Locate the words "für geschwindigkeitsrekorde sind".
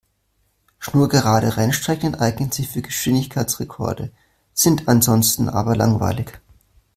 2.69-4.87